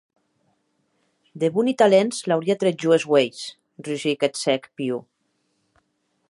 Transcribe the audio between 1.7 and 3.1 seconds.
talents l’auria trèt jo es